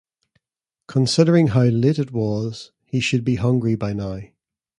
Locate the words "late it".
1.65-2.11